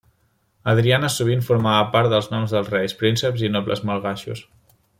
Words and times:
Andriana 0.71 1.09
sovint 1.15 1.43
formava 1.49 1.83
part 1.97 2.11
dels 2.13 2.29
noms 2.33 2.55
dels 2.57 2.73
reis, 2.77 2.97
prínceps 3.03 3.45
i 3.49 3.53
nobles 3.59 3.85
malgaixos. 3.91 4.43